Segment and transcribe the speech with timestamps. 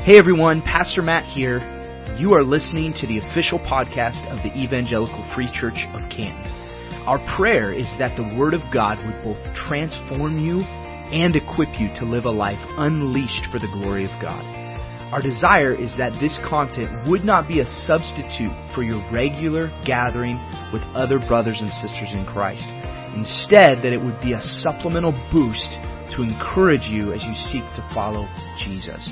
[0.00, 1.60] Hey everyone, Pastor Matt here.
[2.16, 6.40] You are listening to the official podcast of the Evangelical Free Church of Canton.
[7.04, 9.36] Our prayer is that the Word of God would both
[9.68, 10.64] transform you
[11.12, 14.40] and equip you to live a life unleashed for the glory of God.
[15.12, 20.40] Our desire is that this content would not be a substitute for your regular gathering
[20.72, 22.64] with other brothers and sisters in Christ.
[23.12, 25.76] Instead, that it would be a supplemental boost
[26.16, 28.24] to encourage you as you seek to follow
[28.64, 29.04] Jesus.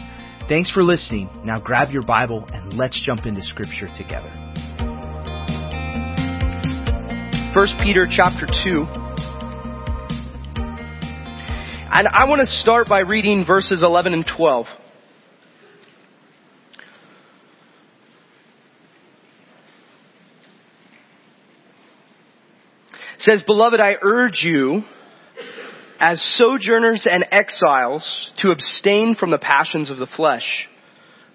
[0.49, 1.29] Thanks for listening.
[1.45, 4.31] Now grab your Bible and let's jump into scripture together.
[7.55, 8.87] 1 Peter chapter 2.
[11.91, 14.67] And I want to start by reading verses 11 and 12.
[23.17, 24.83] It says, Beloved, I urge you
[25.99, 30.69] as sojourners and exiles to abstain from the passions of the flesh,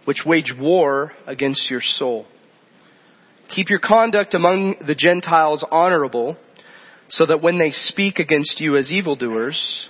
[0.05, 2.25] which wage war against your soul.
[3.53, 6.37] Keep your conduct among the Gentiles honorable,
[7.09, 9.87] so that when they speak against you as evildoers,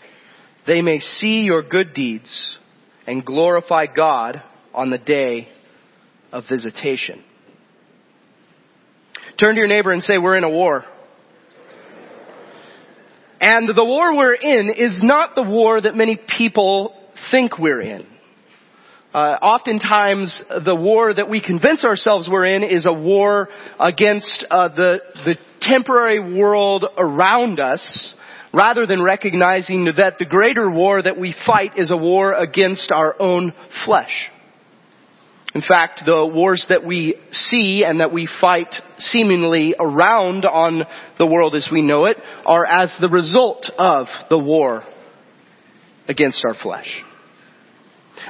[0.66, 2.58] they may see your good deeds
[3.06, 4.42] and glorify God
[4.74, 5.48] on the day
[6.32, 7.24] of visitation.
[9.40, 10.86] Turn to your neighbor and say, we're in a war.
[13.46, 16.96] And the war we're in is not the war that many people
[17.30, 18.08] think we're in.
[19.14, 23.50] Uh, oftentimes, the war that we convince ourselves we're in is a war
[23.82, 28.14] against uh, the the temporary world around us,
[28.54, 33.14] rather than recognizing that the greater war that we fight is a war against our
[33.22, 33.52] own
[33.86, 34.32] flesh.
[35.56, 40.84] In fact, the wars that we see and that we fight seemingly around on
[41.20, 44.84] the world as we know it are as the result of the war
[46.08, 47.04] against our flesh.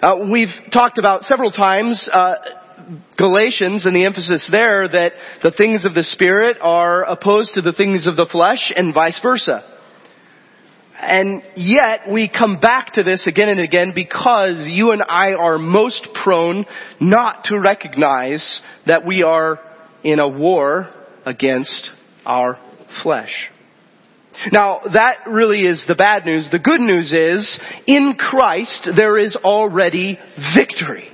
[0.02, 2.36] Uh, we've talked about several times uh,
[3.18, 7.74] Galatians and the emphasis there that the things of the Spirit are opposed to the
[7.74, 9.73] things of the flesh and vice versa.
[11.06, 15.58] And yet we come back to this again and again because you and I are
[15.58, 16.66] most prone
[17.00, 19.60] not to recognize that we are
[20.04, 20.90] in a war
[21.26, 21.92] against
[22.26, 22.60] our
[23.02, 23.50] flesh.
[24.52, 26.50] Now that really is the bad news.
[26.52, 30.20] The good news is in Christ there is already
[30.58, 31.10] victory.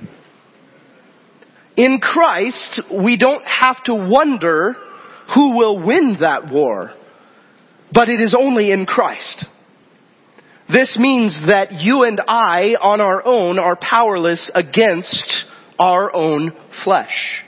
[1.76, 4.76] In Christ we don't have to wonder
[5.34, 6.92] who will win that war,
[7.92, 9.46] but it is only in Christ.
[10.72, 15.44] This means that you and I on our own are powerless against
[15.78, 16.52] our own
[16.84, 17.42] flesh.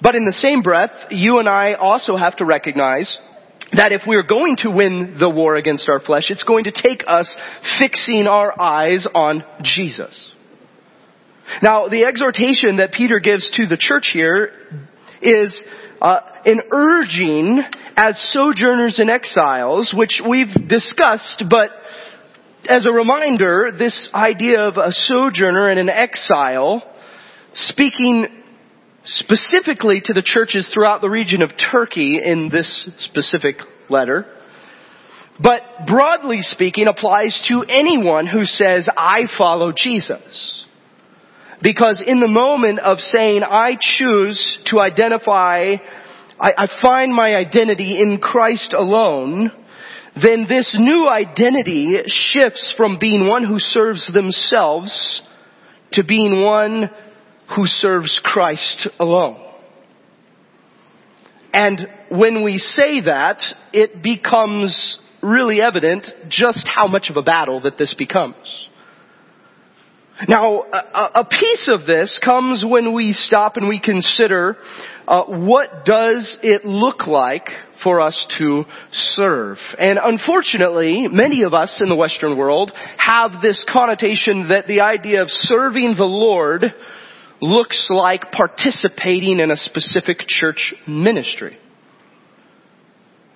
[0.00, 3.18] But in the same breath, you and I also have to recognize
[3.72, 7.02] that if we're going to win the war against our flesh, it's going to take
[7.06, 7.34] us
[7.78, 10.32] fixing our eyes on Jesus.
[11.62, 14.52] Now, the exhortation that Peter gives to the church here
[15.20, 15.64] is
[16.04, 17.60] uh, an urging
[17.96, 21.70] as sojourners and exiles, which we've discussed, but
[22.68, 26.82] as a reminder, this idea of a sojourner and an exile,
[27.54, 28.26] speaking
[29.04, 33.56] specifically to the churches throughout the region of Turkey in this specific
[33.88, 34.26] letter,
[35.42, 40.66] but broadly speaking applies to anyone who says, I follow Jesus.
[41.64, 45.76] Because in the moment of saying, I choose to identify
[46.38, 49.50] I, I find my identity in Christ alone,
[50.20, 55.22] then this new identity shifts from being one who serves themselves
[55.92, 56.90] to being one
[57.54, 59.40] who serves Christ alone.
[61.52, 63.40] And when we say that,
[63.72, 68.68] it becomes really evident just how much of a battle that this becomes.
[70.28, 74.56] Now, a, piece of this comes when we stop and we consider
[75.08, 77.48] uh, what does it look like
[77.82, 79.58] for us to serve?
[79.76, 85.20] And unfortunately, many of us in the Western world have this connotation that the idea
[85.20, 86.64] of serving the Lord
[87.40, 91.58] looks like participating in a specific church ministry.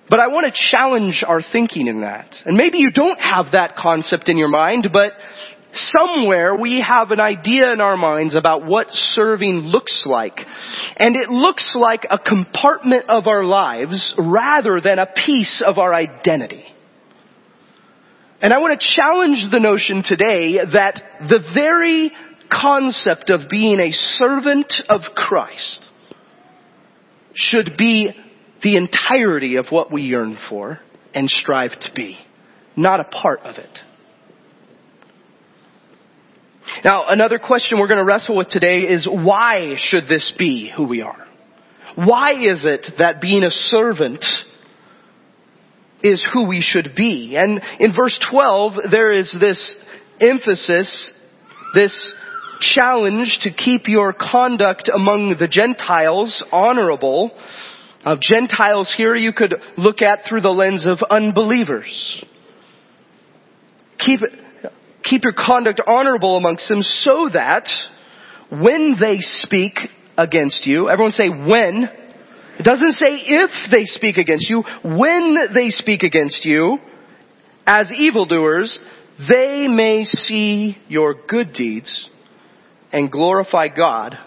[0.09, 2.33] But I want to challenge our thinking in that.
[2.45, 5.11] And maybe you don't have that concept in your mind, but
[5.73, 10.37] somewhere we have an idea in our minds about what serving looks like.
[10.97, 15.93] And it looks like a compartment of our lives rather than a piece of our
[15.93, 16.65] identity.
[18.41, 22.11] And I want to challenge the notion today that the very
[22.49, 25.89] concept of being a servant of Christ
[27.33, 28.11] should be
[28.63, 30.79] the entirety of what we yearn for
[31.13, 32.17] and strive to be,
[32.75, 33.79] not a part of it.
[36.83, 40.87] Now, another question we're going to wrestle with today is why should this be who
[40.87, 41.25] we are?
[41.95, 44.23] Why is it that being a servant
[46.01, 47.35] is who we should be?
[47.35, 49.75] And in verse 12, there is this
[50.21, 51.13] emphasis,
[51.73, 52.13] this
[52.61, 57.31] challenge to keep your conduct among the Gentiles honorable.
[58.05, 62.23] Of Gentiles here you could look at through the lens of unbelievers.
[63.97, 64.21] Keep,
[65.09, 67.67] keep your conduct honorable amongst them so that
[68.51, 69.77] when they speak
[70.17, 71.89] against you, everyone say when,
[72.59, 76.77] it doesn't say if they speak against you, when they speak against you,
[77.65, 78.79] as evildoers,
[79.29, 82.09] they may see your good deeds
[82.91, 84.17] and glorify God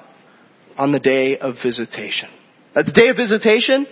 [0.76, 2.28] on the day of visitation.
[2.74, 3.86] At the day of visitation,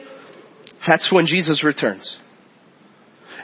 [0.86, 2.16] that's when Jesus returns.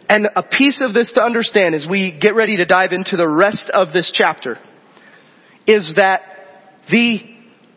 [0.09, 3.29] And a piece of this to understand as we get ready to dive into the
[3.29, 4.59] rest of this chapter
[5.67, 6.23] is that
[6.91, 7.19] the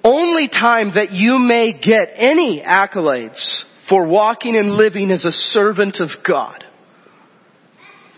[0.03, 5.97] only time that you may get any accolades for walking and living as a servant
[5.99, 6.63] of God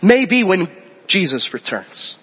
[0.04, 0.68] may be when
[1.08, 2.18] Jesus returns.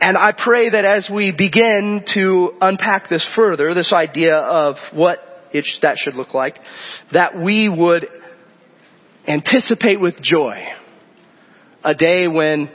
[0.00, 5.18] And I pray that as we begin to unpack this further, this idea of what
[5.52, 6.56] it, that should look like,
[7.12, 8.06] that we would
[9.30, 10.64] anticipate with joy
[11.84, 12.68] a day when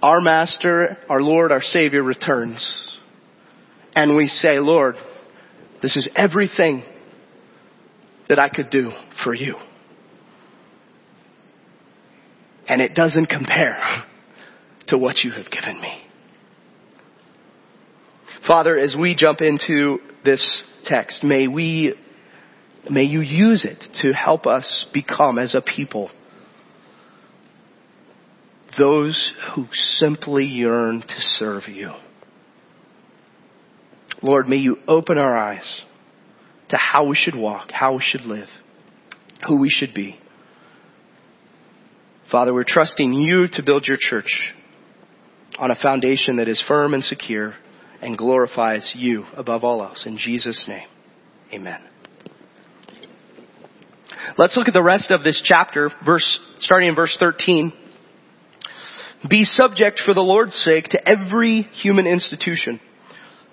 [0.00, 2.96] our Master, our Lord, our Savior returns.
[3.94, 4.94] And we say, Lord,
[5.82, 6.84] this is everything
[8.28, 8.92] that I could do
[9.24, 9.56] for you.
[12.68, 14.04] And it doesn't compare
[14.88, 16.02] to what you have given me.
[18.46, 21.94] Father, as we jump into this text, may we,
[22.90, 26.10] may you use it to help us become as a people
[28.78, 31.90] those who simply yearn to serve you.
[34.22, 35.82] Lord, may you open our eyes
[36.70, 38.48] to how we should walk, how we should live,
[39.46, 40.18] who we should be.
[42.30, 44.52] Father, we're trusting you to build your church
[45.58, 47.54] on a foundation that is firm and secure
[48.02, 50.04] and glorifies you above all else.
[50.06, 50.86] In Jesus' name,
[51.52, 51.87] amen.
[54.36, 57.72] Let's look at the rest of this chapter, verse, starting in verse 13.
[59.28, 62.80] Be subject for the Lord's sake to every human institution,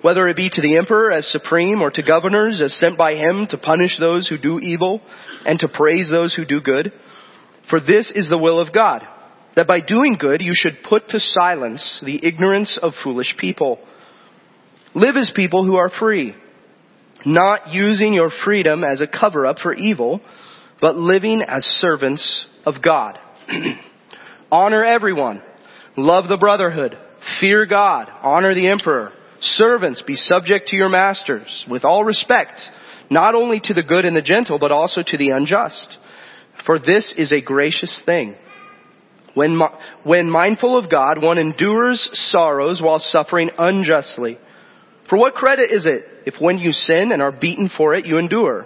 [0.01, 3.47] whether it be to the emperor as supreme or to governors as sent by him
[3.49, 5.01] to punish those who do evil
[5.45, 6.93] and to praise those who do good.
[7.69, 9.01] For this is the will of God,
[9.55, 13.79] that by doing good you should put to silence the ignorance of foolish people.
[14.93, 16.35] Live as people who are free,
[17.25, 20.21] not using your freedom as a cover up for evil,
[20.81, 23.19] but living as servants of God.
[24.51, 25.41] Honor everyone.
[25.97, 26.97] Love the brotherhood.
[27.39, 28.09] Fear God.
[28.21, 29.11] Honor the emperor.
[29.41, 32.61] Servants, be subject to your masters with all respect,
[33.09, 35.97] not only to the good and the gentle, but also to the unjust.
[36.65, 38.35] For this is a gracious thing.
[39.33, 39.59] When,
[40.03, 44.39] when mindful of God, one endures sorrows while suffering unjustly.
[45.09, 48.17] For what credit is it if when you sin and are beaten for it, you
[48.17, 48.65] endure?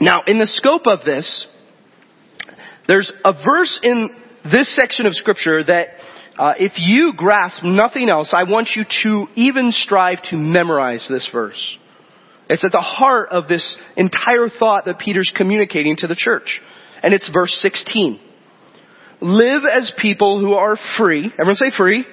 [0.00, 1.46] Now, in the scope of this,
[2.88, 4.10] there's a verse in
[4.50, 5.88] this section of scripture that
[6.36, 11.28] uh, if you grasp nothing else, I want you to even strive to memorize this
[11.32, 11.78] verse.
[12.50, 16.60] It's at the heart of this entire thought that Peter's communicating to the church.
[17.02, 18.20] And it's verse 16.
[19.20, 21.30] Live as people who are free.
[21.32, 22.04] Everyone say free.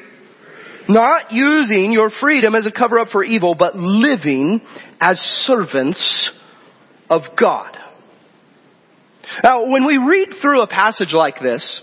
[0.87, 4.61] Not using your freedom as a cover up for evil, but living
[4.99, 6.31] as servants
[7.11, 7.77] of God.
[9.43, 11.81] Now, when we read through a passage like this,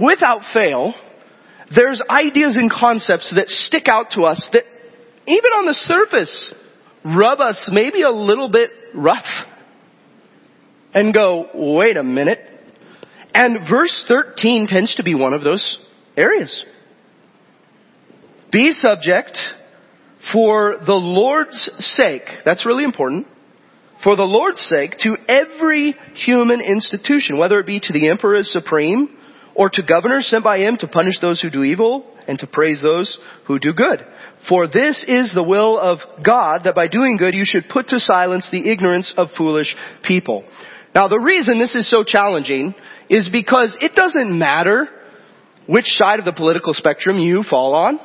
[0.00, 0.94] without fail,
[1.74, 4.64] there's ideas and concepts that stick out to us that
[5.26, 6.54] even on the surface
[7.04, 9.26] rub us maybe a little bit rough
[10.94, 12.38] and go, wait a minute.
[13.34, 15.78] And verse 13 tends to be one of those
[16.16, 16.64] areas.
[18.52, 19.36] Be subject
[20.32, 22.22] for the Lord's sake.
[22.44, 23.26] That's really important.
[24.04, 28.52] For the Lord's sake to every human institution, whether it be to the emperor as
[28.52, 29.16] supreme
[29.54, 32.82] or to governors sent by him to punish those who do evil and to praise
[32.82, 34.00] those who do good.
[34.46, 37.98] For this is the will of God that by doing good you should put to
[37.98, 39.74] silence the ignorance of foolish
[40.06, 40.44] people.
[40.94, 42.74] Now the reason this is so challenging
[43.08, 44.86] is because it doesn't matter
[45.66, 47.98] which side of the political spectrum you fall on.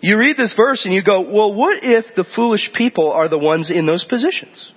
[0.00, 3.38] You read this verse and you go, well, what if the foolish people are the
[3.38, 4.72] ones in those positions?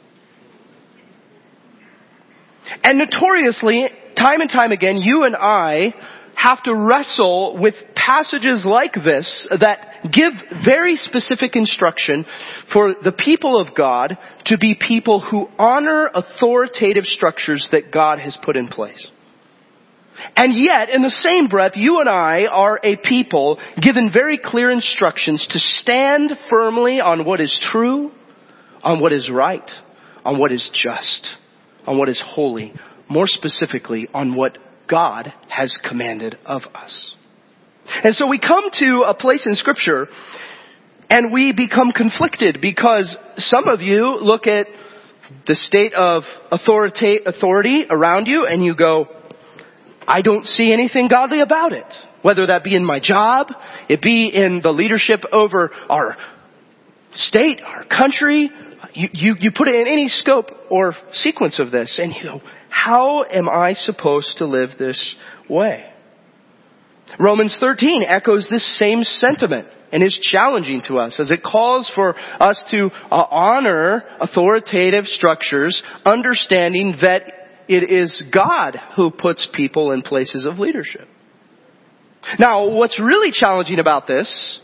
[2.83, 5.93] And notoriously, time and time again, you and I
[6.35, 10.33] have to wrestle with passages like this that give
[10.65, 12.25] very specific instruction
[12.71, 18.37] for the people of God to be people who honor authoritative structures that God has
[18.43, 19.07] put in place.
[20.35, 24.69] And yet, in the same breath, you and I are a people given very clear
[24.69, 28.11] instructions to stand firmly on what is true,
[28.83, 29.69] on what is right,
[30.23, 31.35] on what is just,
[31.85, 32.73] on what is holy,
[33.09, 34.57] more specifically on what
[34.89, 37.15] God has commanded of us.
[38.03, 40.07] And so we come to a place in scripture
[41.09, 44.67] and we become conflicted because some of you look at
[45.47, 49.07] the state of authority, around you and you go,
[50.07, 51.85] I don't see anything godly about it.
[52.21, 53.47] Whether that be in my job,
[53.89, 56.17] it be in the leadership over our
[57.13, 58.49] state, our country,
[58.93, 62.41] you, you, you put it in any scope or sequence of this and you go,
[62.69, 65.15] how am I supposed to live this
[65.49, 65.89] way?
[67.19, 72.15] Romans 13 echoes this same sentiment and is challenging to us as it calls for
[72.17, 77.23] us to uh, honor authoritative structures, understanding that
[77.67, 81.07] it is God who puts people in places of leadership.
[82.39, 84.59] Now, what's really challenging about this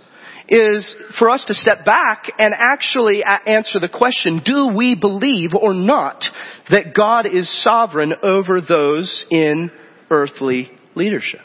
[0.50, 5.74] is for us to step back and actually answer the question, do we believe or
[5.74, 6.24] not
[6.70, 9.72] that God is sovereign over those in
[10.10, 11.42] earthly leadership?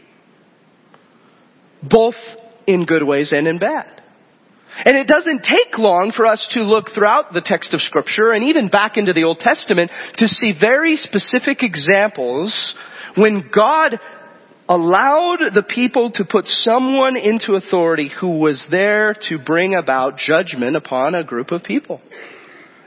[1.82, 2.16] Both
[2.66, 4.02] in good ways and in bad.
[4.84, 8.44] And it doesn't take long for us to look throughout the text of scripture and
[8.44, 12.74] even back into the Old Testament to see very specific examples
[13.16, 14.00] when God
[14.68, 20.76] allowed the people to put someone into authority who was there to bring about judgment
[20.76, 22.00] upon a group of people.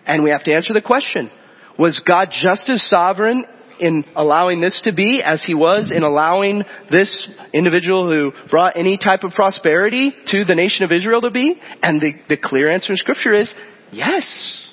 [0.06, 1.30] And we have to answer the question,
[1.78, 3.46] was God just as sovereign
[3.80, 8.98] in allowing this to be as he was in allowing this individual who brought any
[8.98, 11.60] type of prosperity to the nation of Israel to be?
[11.84, 13.54] And the, the clear answer in scripture is
[13.92, 14.67] yes.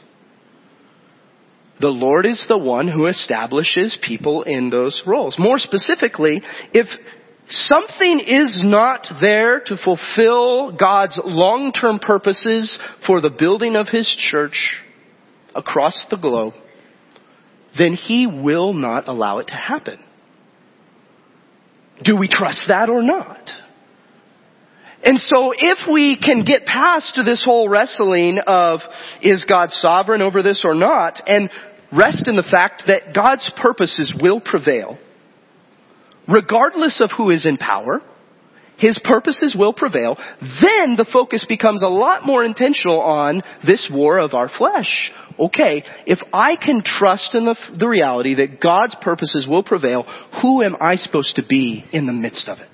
[1.80, 5.38] The Lord is the one who establishes people in those roles.
[5.38, 6.40] More specifically,
[6.72, 6.86] if
[7.48, 14.76] something is not there to fulfill God's long-term purposes for the building of His church
[15.54, 16.54] across the globe,
[17.76, 19.98] then He will not allow it to happen.
[22.02, 23.50] Do we trust that or not?
[25.04, 28.80] And so if we can get past this whole wrestling of
[29.20, 31.50] is God sovereign over this or not and
[31.92, 34.99] rest in the fact that God's purposes will prevail,
[36.26, 38.00] regardless of who is in power,
[38.78, 44.18] his purposes will prevail, then the focus becomes a lot more intentional on this war
[44.18, 45.12] of our flesh.
[45.38, 50.02] Okay, if I can trust in the, the reality that God's purposes will prevail,
[50.42, 52.73] who am I supposed to be in the midst of it?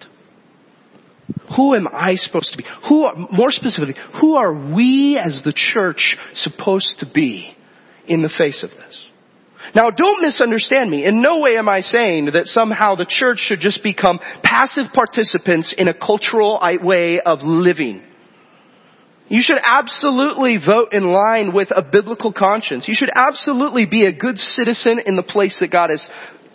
[1.57, 2.65] Who am I supposed to be?
[2.89, 7.57] Who are, more specifically, who are we as the church supposed to be
[8.07, 9.07] in the face of this?
[9.75, 11.05] Now don't misunderstand me.
[11.05, 15.75] In no way am I saying that somehow the church should just become passive participants
[15.77, 18.03] in a cultural way of living.
[19.29, 22.89] You should absolutely vote in line with a biblical conscience.
[22.89, 26.09] You should absolutely be a good citizen in the place that God has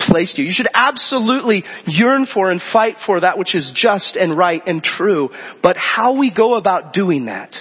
[0.10, 0.46] placed you.
[0.46, 4.84] You should absolutely yearn for and fight for that which is just and right and
[4.84, 5.30] true.
[5.62, 7.56] But how we go about doing that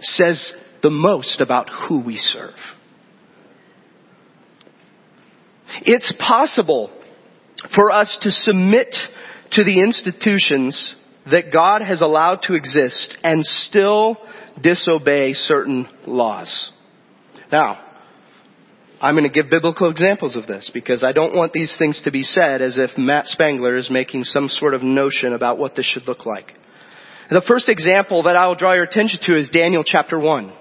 [0.00, 2.54] says the most about who we serve.
[5.82, 6.90] It's possible
[7.74, 8.94] for us to submit
[9.52, 10.94] to the institutions
[11.30, 14.16] that God has allowed to exist and still
[14.62, 16.70] disobey certain laws.
[17.50, 17.85] Now,
[19.00, 22.10] I'm going to give biblical examples of this because I don't want these things to
[22.10, 25.84] be said as if Matt Spangler is making some sort of notion about what this
[25.84, 26.52] should look like.
[27.28, 30.52] The first example that I will draw your attention to is Daniel chapter 1.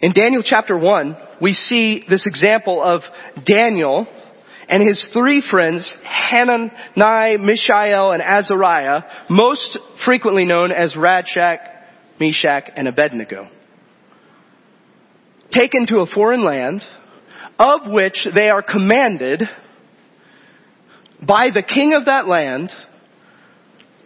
[0.00, 3.02] In Daniel chapter 1, we see this example of
[3.44, 4.06] Daniel
[4.68, 11.60] and his three friends, Hananiah, Mishael, and Azariah, most frequently known as Shadrach,
[12.18, 13.48] Meshach, and Abednego.
[15.56, 16.82] Taken to a foreign land,
[17.58, 19.42] of which they are commanded
[21.26, 22.70] by the king of that land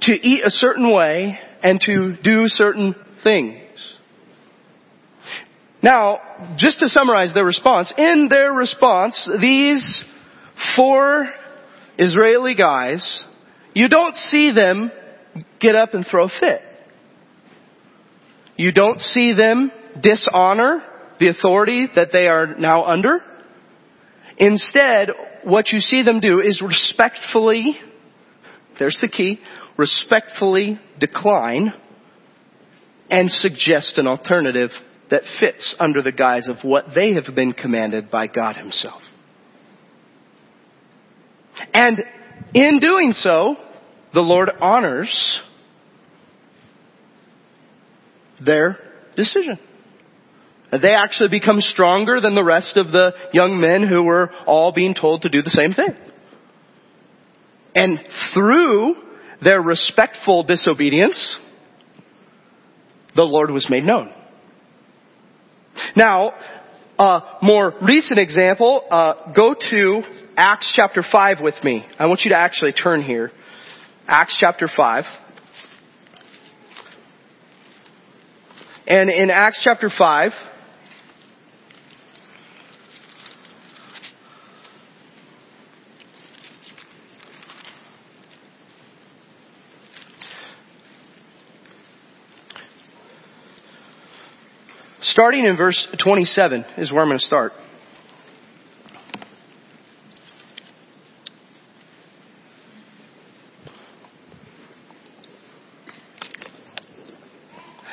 [0.02, 3.96] to eat a certain way and to do certain things.
[5.82, 6.18] Now,
[6.58, 10.04] just to summarize their response, in their response, these
[10.76, 11.32] four
[11.98, 13.24] Israeli guys,
[13.74, 14.92] you don't see them
[15.60, 16.60] get up and throw a fit.
[18.56, 19.70] You don't see them
[20.02, 20.82] dishonor
[21.18, 23.18] the authority that they are now under.
[24.36, 25.10] Instead,
[25.44, 27.76] what you see them do is respectfully,
[28.78, 29.40] there's the key,
[29.76, 31.72] respectfully decline
[33.10, 34.70] and suggest an alternative
[35.10, 39.00] that fits under the guise of what they have been commanded by God Himself.
[41.72, 41.98] And
[42.54, 43.56] in doing so,
[44.14, 45.40] the Lord honors
[48.44, 48.78] their
[49.16, 49.58] decision.
[50.70, 54.94] They actually become stronger than the rest of the young men who were all being
[54.94, 55.96] told to do the same thing.
[57.74, 58.00] And
[58.34, 58.96] through
[59.42, 61.38] their respectful disobedience,
[63.14, 64.12] the Lord was made known.
[65.96, 66.34] Now,
[66.98, 70.02] a more recent example, uh, go to
[70.36, 71.86] Acts chapter 5 with me.
[71.98, 73.30] I want you to actually turn here.
[74.06, 75.04] Acts chapter 5.
[78.88, 80.32] And in Acts chapter 5,
[95.10, 97.52] Starting in verse 27 is where I'm going to start.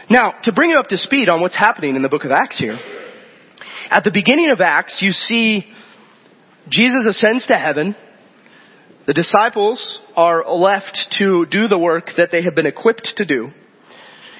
[0.09, 2.59] Now, to bring you up to speed on what's happening in the book of Acts
[2.59, 2.77] here,
[3.89, 5.65] at the beginning of Acts, you see
[6.67, 7.95] Jesus ascends to heaven.
[9.07, 13.51] The disciples are left to do the work that they have been equipped to do.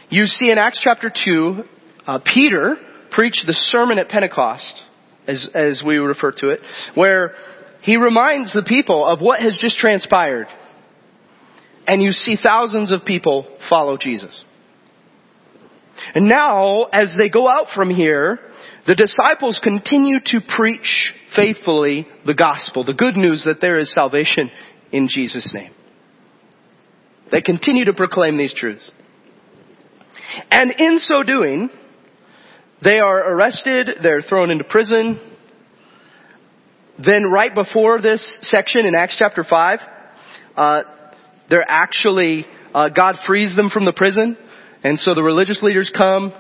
[0.09, 1.63] You see in Acts chapter 2,
[2.07, 2.75] uh, Peter
[3.11, 4.81] preached the sermon at Pentecost,
[5.27, 6.59] as, as we refer to it,
[6.93, 7.33] where
[7.81, 10.47] he reminds the people of what has just transpired.
[11.87, 14.39] And you see thousands of people follow Jesus.
[16.13, 18.39] And now, as they go out from here,
[18.87, 24.51] the disciples continue to preach faithfully the gospel, the good news that there is salvation
[24.91, 25.71] in Jesus' name.
[27.31, 28.89] They continue to proclaim these truths.
[30.51, 31.69] And in so doing,
[32.83, 35.19] they are arrested, they're thrown into prison.
[37.03, 39.79] Then right before this section in Acts chapter 5,
[40.55, 40.83] uh,
[41.49, 44.37] they're actually, uh, God frees them from the prison.
[44.83, 46.33] And so the religious leaders come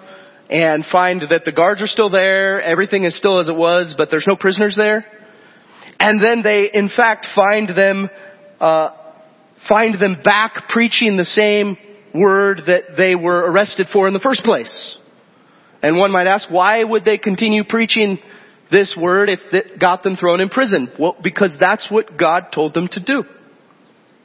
[0.49, 4.09] and find that the guards are still there, everything is still as it was, but
[4.11, 5.05] there's no prisoners there.
[5.99, 8.09] And then they, in fact, find them,
[8.59, 8.89] uh,
[9.67, 11.77] find them back preaching the same
[12.13, 14.97] word that they were arrested for in the first place.
[15.85, 18.17] And one might ask, why would they continue preaching
[18.71, 20.91] this word if it got them thrown in prison?
[20.97, 23.23] Well, because that's what God told them to do.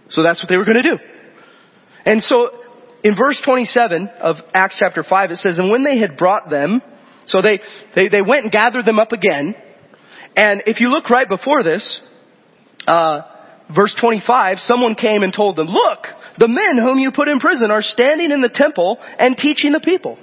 [0.09, 0.99] So that's what they were going to do.
[2.07, 2.49] And so
[3.05, 6.81] in verse 27 of Acts chapter 5 it says, and when they had brought them,
[7.27, 7.61] so they,
[7.95, 9.55] they, they went and gathered them up again.
[10.35, 12.01] And if you look right before this,
[12.87, 13.21] uh,
[13.77, 16.07] verse 25, someone came and told them, look,
[16.39, 19.81] the men whom you put in prison are standing in the temple and teaching the
[19.81, 20.17] people.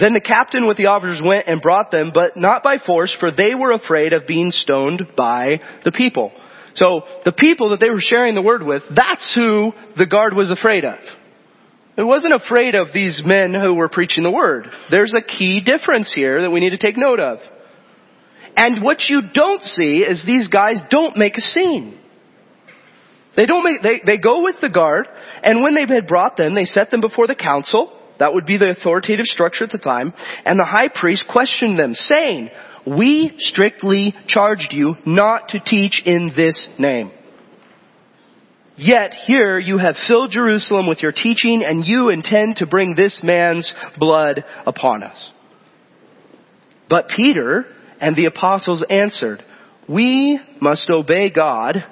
[0.00, 3.30] Then the captain with the officers went and brought them, but not by force, for
[3.30, 6.32] they were afraid of being stoned by the people.
[6.74, 10.50] So the people that they were sharing the word with, that's who the guard was
[10.50, 10.98] afraid of.
[11.96, 14.66] It wasn't afraid of these men who were preaching the word.
[14.90, 17.38] There's a key difference here that we need to take note of.
[18.56, 21.98] And what you don't see is these guys don't make a scene.
[23.36, 25.08] They don't make, they, they go with the guard,
[25.42, 28.58] and when they had brought them, they set them before the council, that would be
[28.58, 30.12] the authoritative structure at the time.
[30.44, 32.50] And the high priest questioned them, saying,
[32.86, 37.10] We strictly charged you not to teach in this name.
[38.76, 43.20] Yet here you have filled Jerusalem with your teaching and you intend to bring this
[43.22, 45.30] man's blood upon us.
[46.90, 47.66] But Peter
[48.00, 49.44] and the apostles answered,
[49.88, 51.84] We must obey God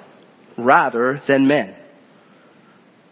[0.57, 1.75] rather than men.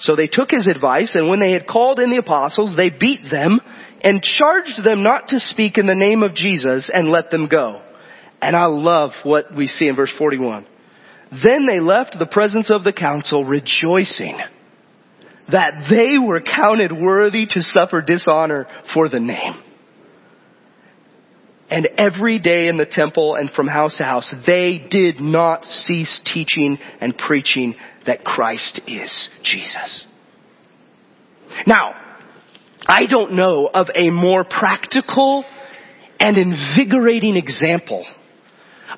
[0.00, 3.30] So they took his advice, and when they had called in the apostles, they beat
[3.30, 3.60] them
[4.02, 7.82] and charged them not to speak in the name of Jesus and let them go.
[8.40, 10.66] And I love what we see in verse 41.
[11.44, 14.38] Then they left the presence of the council rejoicing
[15.52, 19.62] that they were counted worthy to suffer dishonor for the name.
[21.70, 26.20] And every day in the temple and from house to house, they did not cease
[26.24, 30.04] teaching and preaching that Christ is Jesus.
[31.66, 31.94] Now,
[32.86, 35.44] I don't know of a more practical
[36.18, 38.04] and invigorating example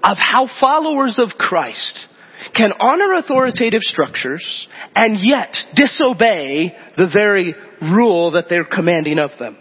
[0.02, 2.06] of how followers of Christ
[2.54, 9.58] can honor authoritative structures and yet disobey the very rule that they're commanding of them.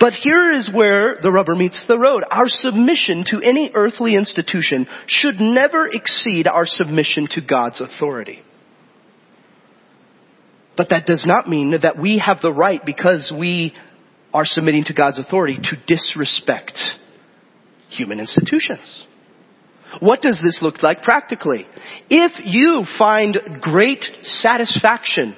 [0.00, 2.24] But here is where the rubber meets the road.
[2.30, 8.40] Our submission to any earthly institution should never exceed our submission to God's authority.
[10.76, 13.74] But that does not mean that we have the right, because we
[14.32, 16.78] are submitting to God's authority, to disrespect
[17.88, 19.04] human institutions.
[20.00, 21.66] What does this look like practically?
[22.10, 25.36] If you find great satisfaction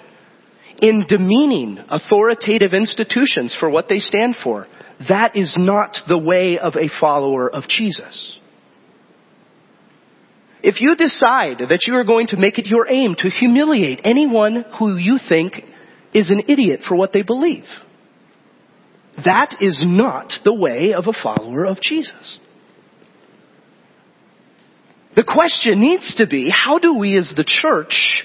[0.81, 4.67] in demeaning authoritative institutions for what they stand for,
[5.09, 8.39] that is not the way of a follower of Jesus.
[10.63, 14.65] If you decide that you are going to make it your aim to humiliate anyone
[14.79, 15.55] who you think
[16.13, 17.65] is an idiot for what they believe,
[19.25, 22.39] that is not the way of a follower of Jesus.
[25.17, 28.23] The question needs to be, how do we as the church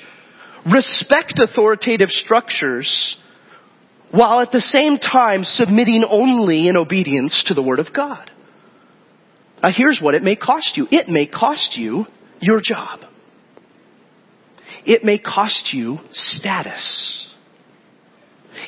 [0.71, 3.15] respect authoritative structures
[4.11, 8.31] while at the same time submitting only in obedience to the Word of God?
[9.61, 10.87] Now here's what it may cost you.
[10.91, 12.05] It may cost you
[12.39, 12.99] your job.
[14.85, 17.27] It may cost you status.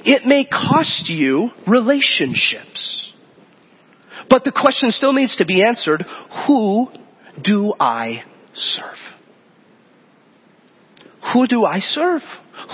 [0.03, 3.03] It may cost you relationships.
[4.29, 6.03] But the question still needs to be answered,
[6.47, 6.88] who
[7.41, 9.16] do I serve?
[11.34, 12.22] Who do I serve?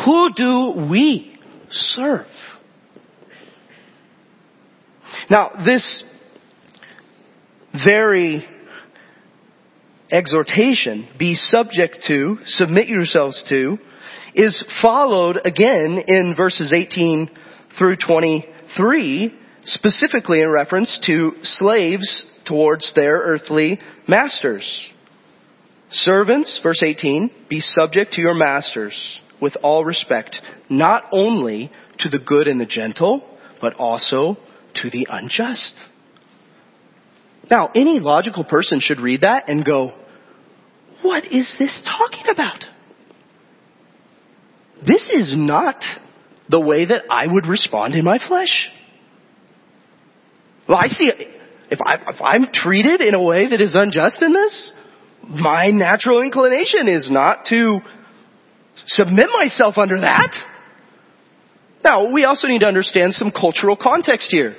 [0.05, 1.37] Who do we
[1.69, 2.27] serve?
[5.29, 6.03] Now, this
[7.85, 8.45] very
[10.11, 13.77] exhortation, be subject to, submit yourselves to,
[14.35, 17.29] is followed again in verses 18
[17.77, 24.92] through 23, specifically in reference to slaves towards their earthly masters.
[25.93, 32.17] Servants, verse 18, be subject to your masters with all respect, not only to the
[32.17, 33.23] good and the gentle,
[33.61, 34.37] but also
[34.75, 35.75] to the unjust.
[37.51, 39.93] Now, any logical person should read that and go,
[41.03, 42.65] what is this talking about?
[44.85, 45.75] This is not
[46.49, 48.69] the way that I would respond in my flesh.
[50.67, 51.11] Well, I see,
[51.69, 54.71] if, I, if I'm treated in a way that is unjust in this,
[55.27, 57.79] my natural inclination is not to
[58.87, 60.35] submit myself under that.
[61.83, 64.55] Now, we also need to understand some cultural context here.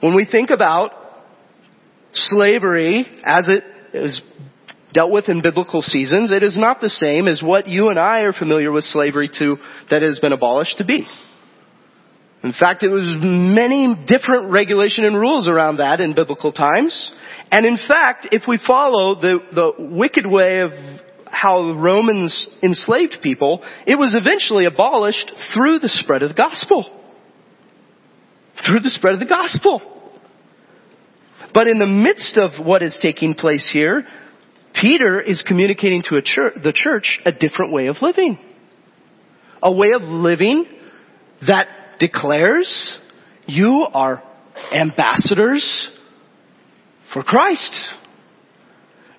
[0.00, 0.90] When we think about
[2.12, 4.20] slavery as it is
[4.92, 8.20] dealt with in biblical seasons, it is not the same as what you and I
[8.20, 9.56] are familiar with slavery to
[9.90, 11.06] that has been abolished to be.
[12.42, 17.12] In fact, it was many different regulation and rules around that in biblical times.
[17.50, 20.72] And in fact, if we follow the, the wicked way of
[21.24, 26.84] how the Romans enslaved people, it was eventually abolished through the spread of the gospel.
[28.66, 29.80] Through the spread of the gospel.
[31.54, 34.06] But in the midst of what is taking place here,
[34.74, 38.38] Peter is communicating to church, the church a different way of living.
[39.62, 40.66] A way of living
[41.46, 42.98] that declares
[43.46, 44.22] you are
[44.72, 45.88] ambassadors
[47.12, 47.74] for Christ.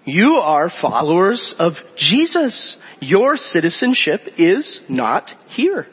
[0.05, 2.77] You are followers of Jesus.
[2.99, 5.87] Your citizenship is not here.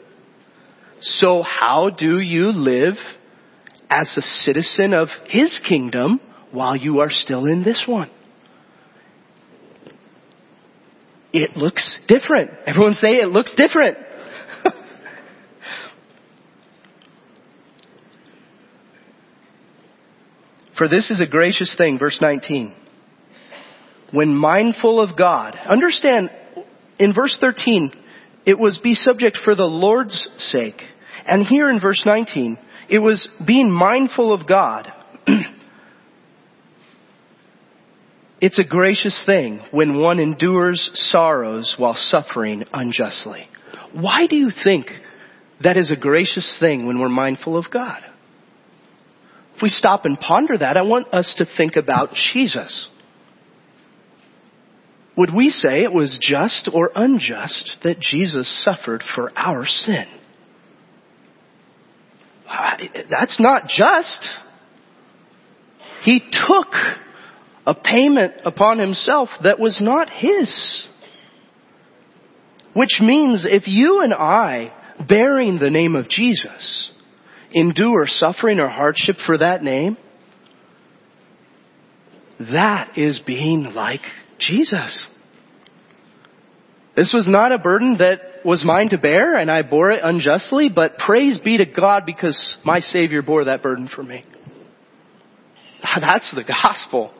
[1.01, 2.95] So how do you live
[3.89, 6.19] as a citizen of His kingdom
[6.51, 8.09] while you are still in this one?
[11.33, 12.51] It looks different.
[12.65, 13.97] Everyone say it looks different.
[20.77, 22.73] For this is a gracious thing, verse 19.
[24.11, 26.29] When mindful of God, understand
[26.99, 27.91] in verse 13,
[28.45, 30.81] it was be subject for the Lord's sake.
[31.25, 32.57] And here in verse 19,
[32.89, 34.93] it was being mindful of God.
[38.41, 43.47] it's a gracious thing when one endures sorrows while suffering unjustly.
[43.93, 44.87] Why do you think
[45.63, 48.01] that is a gracious thing when we're mindful of God?
[49.57, 52.89] If we stop and ponder that, I want us to think about Jesus.
[55.17, 60.05] Would we say it was just or unjust that Jesus suffered for our sin?
[62.47, 62.77] Uh,
[63.09, 64.29] that's not just.
[66.03, 66.71] He took
[67.65, 70.87] a payment upon himself that was not his.
[72.73, 74.71] Which means if you and I,
[75.09, 76.91] bearing the name of Jesus,
[77.51, 79.97] endure suffering or hardship for that name,
[82.39, 84.01] that is being like
[84.39, 85.07] Jesus.
[86.95, 90.69] This was not a burden that was mine to bear and I bore it unjustly,
[90.69, 94.25] but praise be to God because my Savior bore that burden for me.
[95.83, 97.13] Ah, that's the gospel.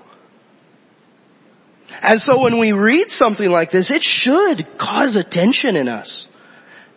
[1.90, 6.28] And so when we read something like this, it should cause attention in us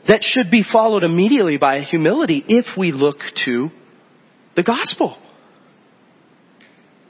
[0.09, 3.71] that should be followed immediately by humility if we look to
[4.57, 5.17] the gospel.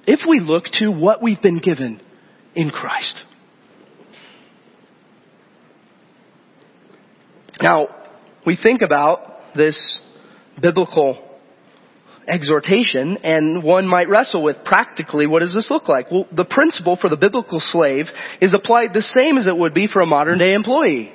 [0.06, 2.00] If we look to what we've been given
[2.54, 3.22] in Christ.
[7.62, 7.88] Now,
[8.46, 10.00] we think about this
[10.60, 11.26] biblical
[12.26, 16.10] exhortation and one might wrestle with practically what does this look like?
[16.10, 18.06] Well, the principle for the biblical slave
[18.40, 21.12] is applied the same as it would be for a modern day employee.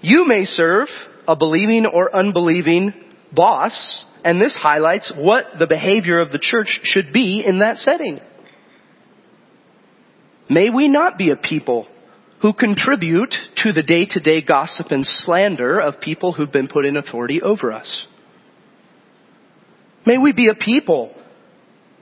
[0.00, 0.88] You may serve
[1.28, 2.94] a believing or unbelieving
[3.32, 8.20] boss, and this highlights what the behavior of the church should be in that setting.
[10.48, 11.86] May we not be a people
[12.42, 17.42] who contribute to the day-to-day gossip and slander of people who've been put in authority
[17.42, 18.06] over us.
[20.06, 21.14] May we be a people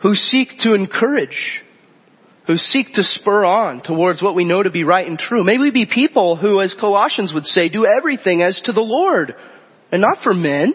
[0.03, 1.63] who seek to encourage
[2.49, 5.45] who seek to spur on towards what we know to be right and true.
[5.45, 9.35] May we be people who, as Colossians would say, do everything as to the Lord
[9.93, 10.73] and not for men.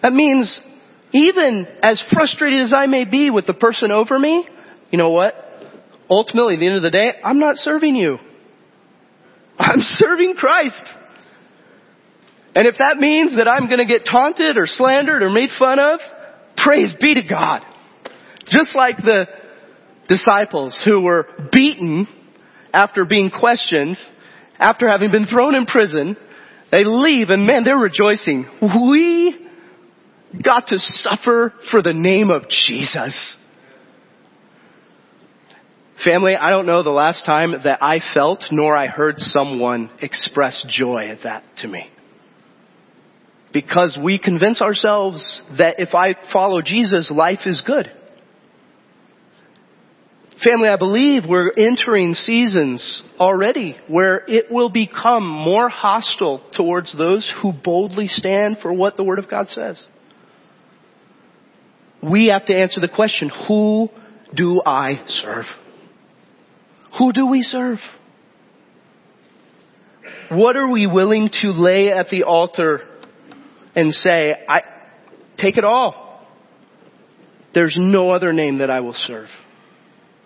[0.00, 0.60] That means
[1.12, 4.48] even as frustrated as I may be with the person over me,
[4.90, 5.34] you know what?
[6.08, 8.16] Ultimately, at the end of the day, I'm not serving you.
[9.58, 10.84] I'm serving Christ.
[12.54, 16.00] And if that means that I'm gonna get taunted or slandered or made fun of,
[16.56, 17.60] praise be to God.
[18.46, 19.28] Just like the
[20.08, 22.08] disciples who were beaten
[22.72, 23.96] after being questioned,
[24.58, 26.16] after having been thrown in prison.
[26.70, 28.46] They leave and man, they're rejoicing.
[28.60, 29.38] We
[30.42, 33.36] got to suffer for the name of Jesus.
[36.04, 40.64] Family, I don't know the last time that I felt nor I heard someone express
[40.68, 41.90] joy at that to me.
[43.52, 47.90] Because we convince ourselves that if I follow Jesus, life is good.
[50.44, 57.32] Family, I believe we're entering seasons already where it will become more hostile towards those
[57.42, 59.82] who boldly stand for what the Word of God says.
[62.02, 63.88] We have to answer the question, who
[64.32, 65.46] do I serve?
[66.98, 67.78] Who do we serve?
[70.30, 72.82] What are we willing to lay at the altar
[73.74, 74.62] and say, I,
[75.36, 76.26] take it all.
[77.54, 79.28] There's no other name that I will serve.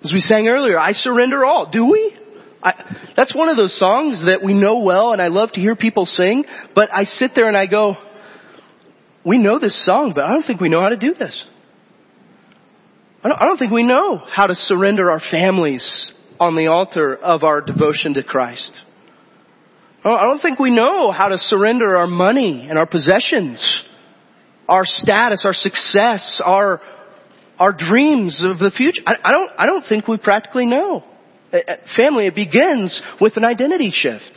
[0.04, 1.70] As we sang earlier, I surrender all.
[1.70, 2.16] Do we?
[2.62, 2.74] I,
[3.16, 6.06] that's one of those songs that we know well and I love to hear people
[6.06, 7.96] sing, but I sit there and I go,
[9.24, 11.44] we know this song, but I don't think we know how to do this.
[13.24, 17.14] I don't, I don't think we know how to surrender our families on the altar
[17.14, 18.76] of our devotion to Christ.
[20.04, 23.84] I don't think we know how to surrender our money and our possessions,
[24.68, 26.80] our status, our success, our
[27.62, 29.02] our dreams of the future.
[29.06, 31.04] I, I, don't, I don't think we practically know.
[31.96, 34.36] Family, it begins with an identity shift.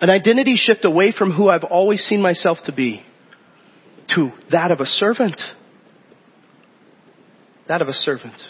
[0.00, 3.02] An identity shift away from who I've always seen myself to be
[4.14, 5.40] to that of a servant.
[7.66, 8.40] That of a servant.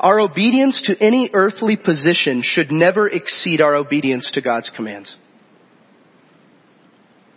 [0.00, 5.14] Our obedience to any earthly position should never exceed our obedience to God's commands.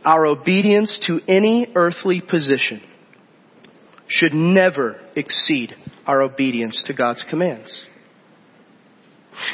[0.04, 2.82] Our obedience to any earthly position
[4.08, 5.74] should never exceed
[6.06, 7.86] our obedience to God's commands.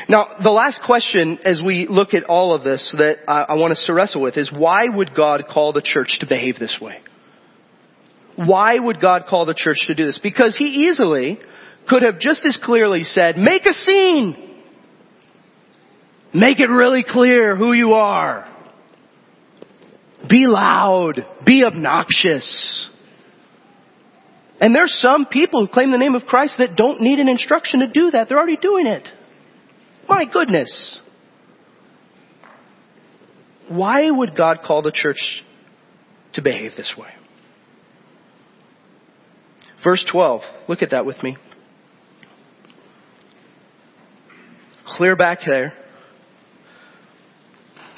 [0.07, 3.71] Now, the last question as we look at all of this that I, I want
[3.71, 7.01] us to wrestle with is why would God call the church to behave this way?
[8.35, 10.19] Why would God call the church to do this?
[10.21, 11.37] Because He easily
[11.87, 14.51] could have just as clearly said, make a scene!
[16.33, 18.49] Make it really clear who you are.
[20.27, 21.23] Be loud.
[21.45, 22.89] Be obnoxious.
[24.63, 27.81] And there's some people who claim the name of Christ that don't need an instruction
[27.81, 28.29] to do that.
[28.29, 29.09] They're already doing it.
[30.07, 31.01] My goodness.
[33.67, 35.43] Why would God call the church
[36.35, 37.09] to behave this way?
[39.83, 40.43] Verse 12.
[40.69, 41.35] Look at that with me.
[44.85, 45.73] Clear back there.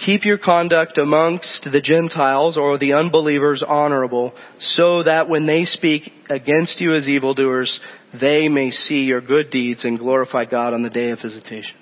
[0.05, 6.11] Keep your conduct amongst the Gentiles or the unbelievers honorable, so that when they speak
[6.29, 7.79] against you as evildoers,
[8.21, 11.75] they may see your good deeds and glorify God on the day of visitation.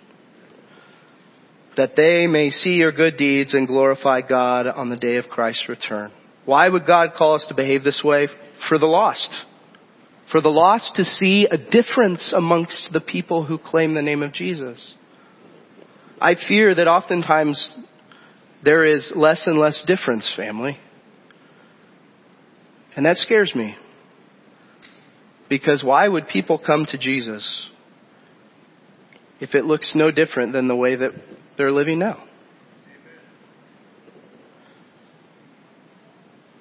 [1.75, 5.67] That they may see your good deeds and glorify God on the day of Christ's
[5.67, 6.09] return.
[6.45, 8.29] Why would God call us to behave this way?
[8.69, 9.29] For the lost.
[10.31, 14.31] For the lost to see a difference amongst the people who claim the name of
[14.31, 14.93] Jesus.
[16.21, 17.75] I fear that oftentimes
[18.63, 20.77] there is less and less difference, family.
[22.95, 23.75] And that scares me.
[25.49, 27.69] Because why would people come to Jesus
[29.39, 31.11] if it looks no different than the way that
[31.57, 32.23] they're living now?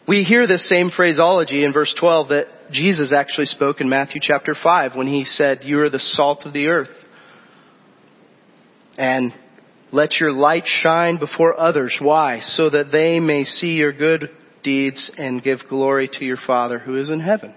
[0.07, 4.55] We hear this same phraseology in verse 12 that Jesus actually spoke in Matthew chapter
[4.61, 6.91] 5 when he said, You are the salt of the earth.
[8.99, 9.33] And
[9.92, 11.96] let your light shine before others.
[12.00, 12.40] Why?
[12.40, 14.31] So that they may see your good
[14.62, 17.55] deeds and give glory to your Father who is in heaven.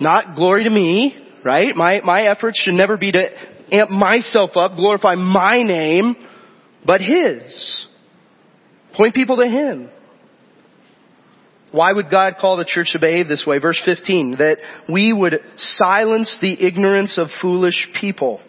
[0.00, 1.74] Not glory to me, right?
[1.74, 3.28] My, my efforts should never be to
[3.72, 6.16] amp myself up, glorify my name,
[6.84, 7.86] but His.
[8.94, 9.90] Point people to Him.
[11.72, 13.58] Why would God call the church to behave this way?
[13.58, 14.58] Verse 15, that
[14.90, 18.40] we would silence the ignorance of foolish people.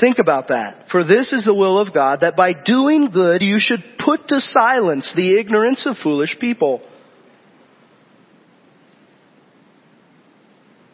[0.00, 0.86] Think about that.
[0.90, 4.40] For this is the will of God, that by doing good you should put to
[4.40, 6.82] silence the ignorance of foolish people.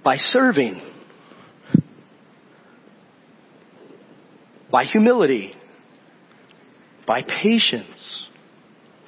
[0.05, 0.83] By serving.
[4.71, 5.55] By humility.
[7.07, 8.29] By patience.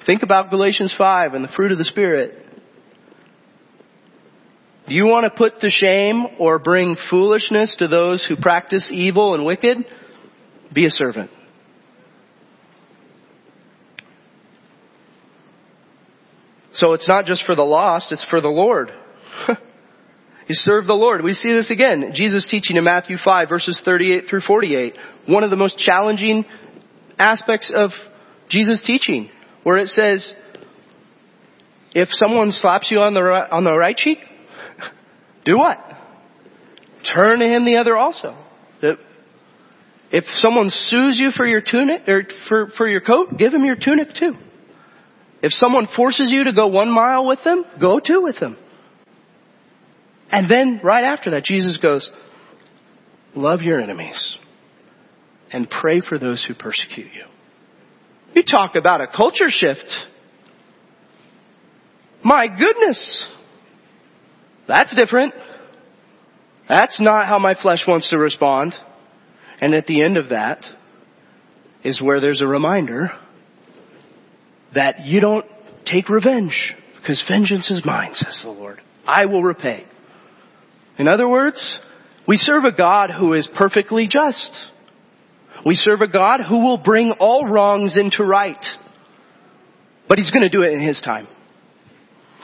[0.05, 2.43] Think about Galatians 5 and the fruit of the Spirit.
[4.87, 9.33] Do you want to put to shame or bring foolishness to those who practice evil
[9.33, 9.77] and wicked?
[10.73, 11.31] Be a servant.
[16.73, 18.91] So it's not just for the lost, it's for the Lord.
[19.47, 19.55] you
[20.49, 21.23] serve the Lord.
[21.23, 22.11] We see this again.
[22.13, 24.97] Jesus teaching in Matthew 5 verses 38 through 48.
[25.27, 26.45] One of the most challenging
[27.17, 27.91] aspects of
[28.49, 29.29] Jesus teaching
[29.61, 30.33] where it says,
[31.95, 34.17] if someone slaps you on the right, on the right cheek,
[35.45, 35.77] do what?
[37.13, 38.37] Turn to him the other also.
[40.11, 43.75] If someone sues you for your tunic or for, for your coat, give him your
[43.75, 44.33] tunic too.
[45.41, 48.57] If someone forces you to go one mile with them, go two with them.
[50.31, 52.09] And then right after that, Jesus goes,
[53.35, 54.37] love your enemies
[55.51, 57.25] and pray for those who persecute you.
[58.35, 59.91] You talk about a culture shift.
[62.23, 63.23] My goodness.
[64.67, 65.33] That's different.
[66.69, 68.73] That's not how my flesh wants to respond.
[69.59, 70.63] And at the end of that
[71.83, 73.11] is where there's a reminder
[74.73, 75.45] that you don't
[75.85, 78.81] take revenge because vengeance is mine, says the Lord.
[79.05, 79.85] I will repay.
[80.97, 81.79] In other words,
[82.27, 84.57] we serve a God who is perfectly just.
[85.65, 88.63] We serve a God who will bring all wrongs into right.
[90.07, 91.27] But He's going to do it in His time.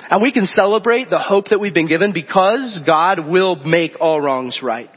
[0.10, 4.22] And we can celebrate the hope that we've been given because God will make all
[4.22, 4.90] wrongs right.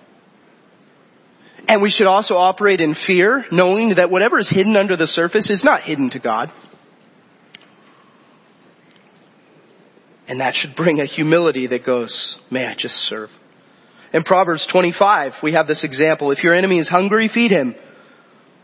[1.68, 5.48] And we should also operate in fear, knowing that whatever is hidden under the surface
[5.50, 6.50] is not hidden to God.
[10.28, 13.28] And that should bring a humility that goes, may I just serve.
[14.12, 16.30] In Proverbs 25, we have this example.
[16.32, 17.74] If your enemy is hungry, feed him.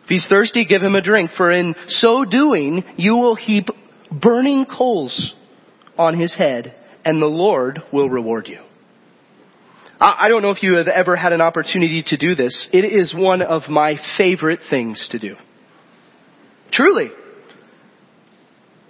[0.05, 1.31] If he's thirsty, give him a drink.
[1.37, 3.69] For in so doing, you will heap
[4.11, 5.35] burning coals
[5.99, 6.75] on his head,
[7.05, 8.61] and the Lord will reward you.
[10.01, 12.69] I don't know if you have ever had an opportunity to do this.
[12.73, 15.35] It is one of my favorite things to do.
[16.71, 17.11] Truly.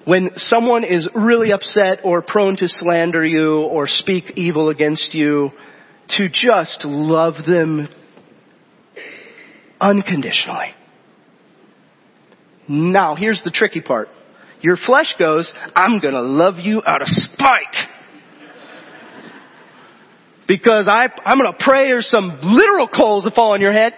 [0.04, 5.50] When someone is really upset or prone to slander you or speak evil against you,
[6.16, 7.88] to just love them
[9.80, 10.74] unconditionally.
[12.68, 14.08] Now, here's the tricky part.
[14.60, 17.88] Your flesh goes, I'm gonna love you out of spite.
[20.46, 23.92] Because I, I'm gonna pray or some literal coals to fall on your head.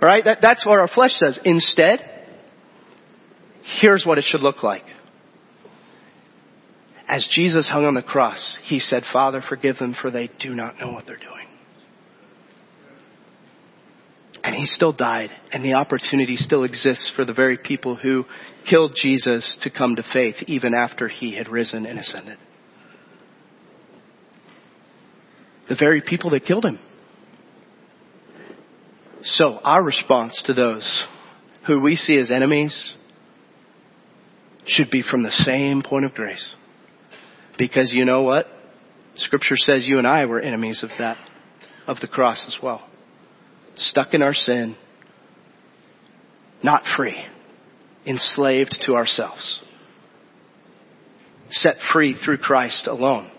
[0.00, 0.24] Alright?
[0.24, 1.40] That, that's what our flesh says.
[1.44, 2.00] Instead,
[3.80, 4.84] here's what it should look like.
[7.08, 10.78] As Jesus hung on the cross, He said, Father, forgive them for they do not
[10.78, 11.45] know what they're doing.
[14.42, 18.24] And he still died, and the opportunity still exists for the very people who
[18.68, 22.38] killed Jesus to come to faith even after he had risen and ascended.
[25.68, 26.78] The very people that killed him.
[29.22, 31.06] So our response to those
[31.66, 32.94] who we see as enemies
[34.66, 36.54] should be from the same point of grace.
[37.58, 38.46] Because you know what?
[39.16, 41.16] Scripture says you and I were enemies of that,
[41.88, 42.86] of the cross as well
[43.76, 44.76] stuck in our sin,
[46.62, 47.16] not free,
[48.06, 49.60] enslaved to ourselves,
[51.50, 53.30] set free through Christ alone.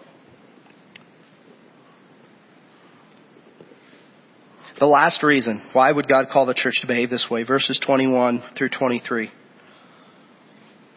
[4.79, 7.43] The last reason, why would God call the church to behave this way?
[7.43, 9.31] Verses 21 through 23.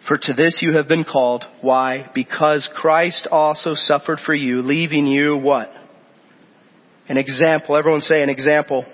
[0.06, 1.44] For to this you have been called.
[1.62, 2.10] Why?
[2.14, 5.70] Because Christ also suffered for you, leaving you what?
[7.08, 7.76] An example.
[7.76, 8.84] Everyone say an example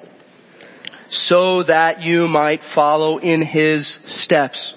[1.11, 4.75] so that you might follow in his steps.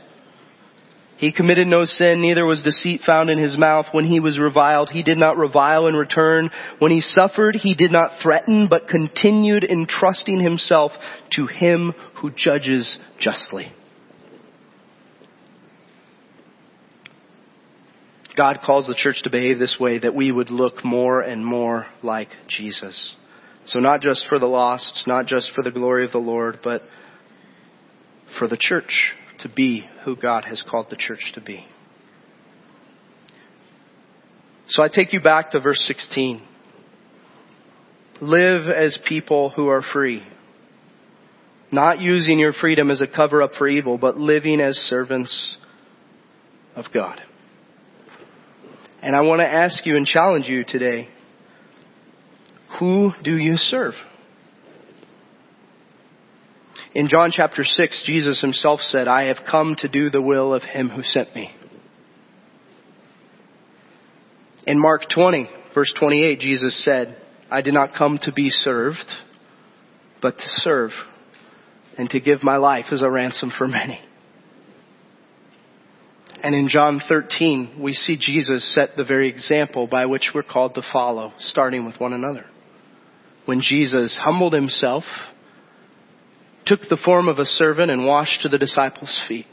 [1.18, 3.88] He committed no sin, neither was deceit found in his mouth.
[3.92, 6.50] When he was reviled, he did not revile in return.
[6.80, 10.94] When he suffered, he did not threaten, but continued entrusting himself
[11.32, 13.74] to him who judges justly.
[18.38, 21.88] God calls the church to behave this way that we would look more and more
[22.02, 23.14] like Jesus.
[23.70, 26.82] So not just for the lost, not just for the glory of the Lord, but
[28.40, 31.68] for the church to be who God has called the church to be.
[34.70, 36.42] So I take you back to verse 16.
[38.22, 40.24] Live as people who are free.
[41.72, 45.58] Not using your freedom as a cover up for evil, but living as servants
[46.76, 47.22] of God.
[49.04, 51.08] And I want to ask you and challenge you today
[52.80, 53.94] who do you serve?
[56.96, 60.64] In John chapter 6, Jesus himself said, I have come to do the will of
[60.64, 61.52] him who sent me.
[64.66, 67.18] In Mark 20, verse 28, Jesus said,
[67.52, 69.06] I did not come to be served,
[70.22, 70.92] but to serve
[71.98, 74.00] and to give my life as a ransom for many.
[76.42, 80.76] And in John 13, we see Jesus set the very example by which we're called
[80.76, 82.46] to follow, starting with one another
[83.50, 85.04] when Jesus humbled himself,
[86.68, 89.48] took the form of a servant and washed to the disciples' feet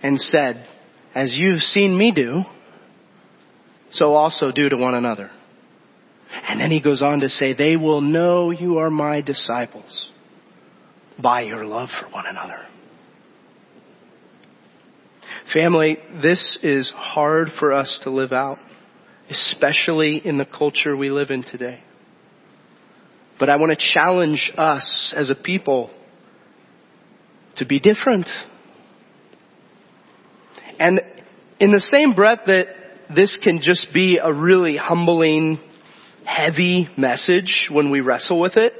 [0.00, 0.64] and said,
[1.12, 2.44] as you've seen me do,
[3.90, 5.28] so also do to one another.
[6.48, 10.12] And then he goes on to say, they will know you are my disciples
[11.20, 12.60] by your love for one another.
[15.52, 18.58] Family, this is hard for us to live out,
[19.28, 21.82] especially in the culture we live in today.
[23.38, 25.90] But I want to challenge us as a people
[27.56, 28.26] to be different.
[30.78, 31.00] And
[31.58, 32.66] in the same breath that
[33.14, 35.58] this can just be a really humbling,
[36.24, 38.72] heavy message when we wrestle with it,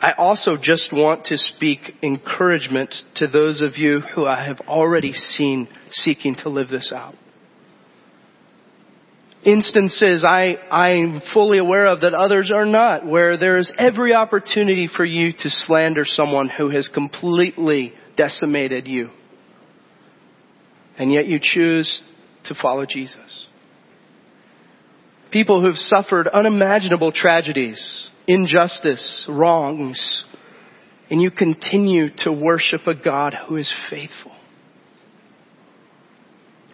[0.00, 5.12] I also just want to speak encouragement to those of you who I have already
[5.12, 7.14] seen seeking to live this out
[9.44, 14.88] instances I, I'm fully aware of that others are not, where there is every opportunity
[14.94, 19.10] for you to slander someone who has completely decimated you.
[20.98, 22.02] And yet you choose
[22.44, 23.46] to follow Jesus.
[25.30, 30.24] People who've suffered unimaginable tragedies, injustice, wrongs,
[31.10, 34.32] and you continue to worship a God who is faithful.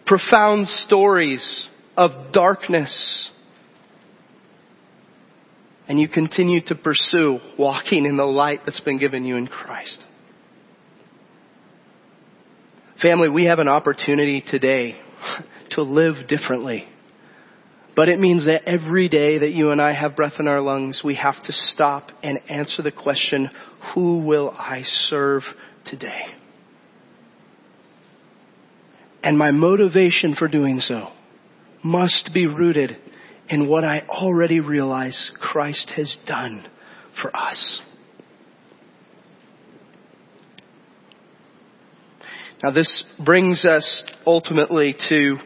[0.05, 3.29] Profound stories of darkness.
[5.87, 10.03] And you continue to pursue walking in the light that's been given you in Christ.
[13.01, 14.99] Family, we have an opportunity today
[15.71, 16.87] to live differently
[17.99, 21.01] But it means that every day that you and I have breath in our lungs,
[21.03, 23.49] we have to stop and answer the question,
[23.93, 25.43] who will I serve
[25.85, 26.21] today?
[29.21, 31.09] And my motivation for doing so
[31.83, 32.97] must be rooted
[33.49, 36.67] in what I already realize Christ has done
[37.21, 37.81] for us.
[42.61, 45.37] Now this brings us ultimately to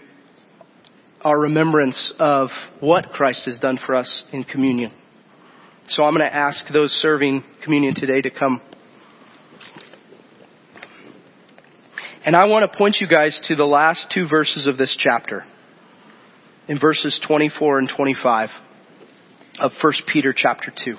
[1.21, 4.91] our remembrance of what Christ has done for us in communion.
[5.88, 8.61] So I'm going to ask those serving communion today to come.
[12.25, 15.45] And I want to point you guys to the last two verses of this chapter.
[16.68, 18.49] In verses 24 and 25
[19.59, 20.95] of 1 Peter chapter 2.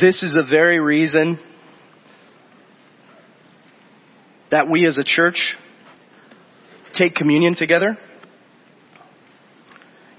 [0.00, 1.40] This is the very reason
[4.52, 5.56] that we as a church
[6.94, 7.98] take communion together.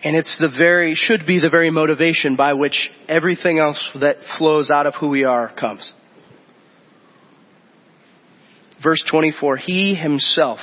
[0.04, 4.70] And it's the very, should be the very motivation by which everything else that flows
[4.70, 5.94] out of who we are comes.
[8.84, 10.60] Verse 24, He Himself,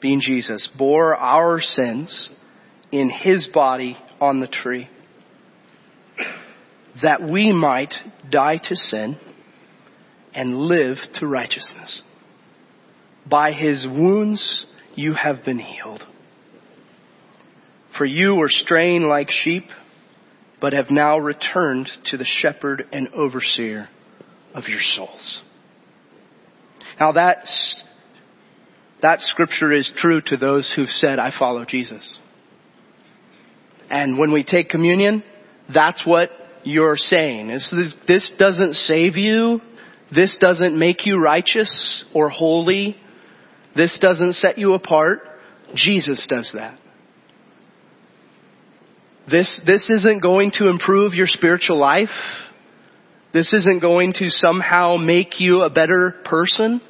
[0.00, 2.28] being Jesus, bore our sins
[2.92, 4.88] in His body on the tree,
[7.02, 7.94] that we might
[8.30, 9.18] die to sin
[10.34, 12.02] and live to righteousness.
[13.28, 16.02] By his wounds you have been healed.
[17.96, 19.64] For you were straying like sheep,
[20.60, 23.88] but have now returned to the shepherd and overseer
[24.54, 25.42] of your souls.
[26.98, 27.84] Now that's,
[29.02, 32.18] that scripture is true to those who've said, I follow Jesus.
[33.90, 35.22] And when we take communion,
[35.72, 36.30] that's what
[36.64, 37.48] you're saying.
[37.48, 39.60] This, this doesn't save you.
[40.14, 42.96] This doesn't make you righteous or holy
[43.78, 45.20] this doesn't set you apart.
[45.74, 46.78] Jesus does that.
[49.30, 52.08] This, this isn't going to improve your spiritual life.
[53.32, 56.80] This isn't going to somehow make you a better person.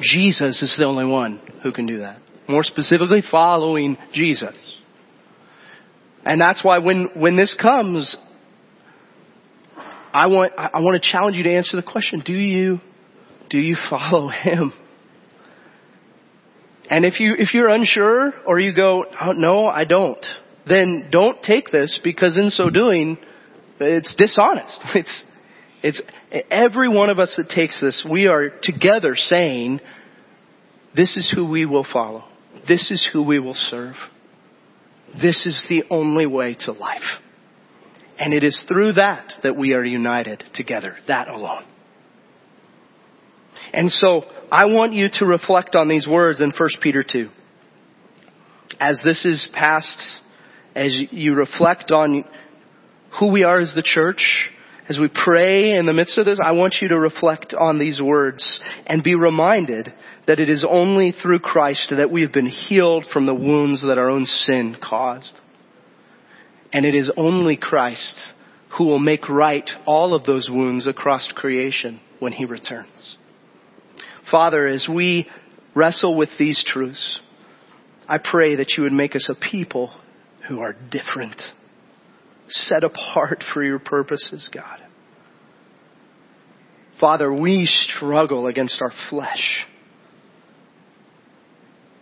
[0.00, 2.18] Jesus is the only one who can do that.
[2.48, 4.54] More specifically, following Jesus.
[6.24, 8.16] And that's why when, when this comes,
[10.12, 12.80] I want, I want to challenge you to answer the question, do you,
[13.48, 14.72] do you follow Him?
[16.90, 20.24] And if you, if you're unsure or you go, oh, no, I don't,
[20.68, 23.18] then don't take this because in so doing,
[23.80, 24.80] it's dishonest.
[24.94, 25.22] It's,
[25.82, 26.02] it's
[26.50, 29.80] every one of us that takes this, we are together saying,
[30.96, 32.24] this is who we will follow.
[32.66, 33.94] This is who we will serve.
[35.22, 37.02] This is the only way to life.
[38.18, 41.64] And it is through that that we are united together, that alone.
[43.72, 47.28] And so, I want you to reflect on these words in 1 Peter 2.
[48.80, 50.02] As this is past,
[50.74, 52.24] as you reflect on
[53.18, 54.50] who we are as the church,
[54.88, 58.00] as we pray in the midst of this, I want you to reflect on these
[58.00, 59.92] words and be reminded
[60.26, 63.98] that it is only through Christ that we have been healed from the wounds that
[63.98, 65.34] our own sin caused.
[66.72, 68.20] And it is only Christ
[68.76, 73.16] who will make right all of those wounds across creation when He returns.
[74.30, 75.28] Father, as we
[75.74, 77.20] wrestle with these truths,
[78.08, 79.92] I pray that you would make us a people
[80.48, 81.40] who are different,
[82.48, 84.80] set apart for your purposes, God.
[87.00, 89.66] Father, we struggle against our flesh.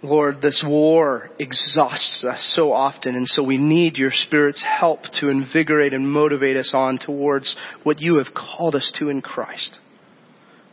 [0.03, 5.28] Lord, this war exhausts us so often, and so we need your Spirit's help to
[5.28, 9.78] invigorate and motivate us on towards what you have called us to in Christ.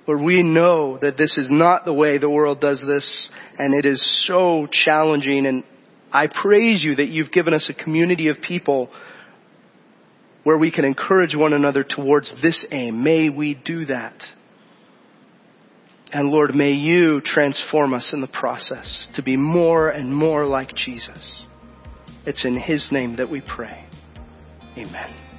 [0.05, 3.85] Lord, we know that this is not the way the world does this, and it
[3.85, 5.63] is so challenging, and
[6.11, 8.89] I praise you that you've given us a community of people
[10.43, 13.03] where we can encourage one another towards this aim.
[13.03, 14.15] May we do that.
[16.11, 20.75] And Lord, may you transform us in the process to be more and more like
[20.75, 21.43] Jesus.
[22.25, 23.85] It's in His name that we pray.
[24.77, 25.30] Amen.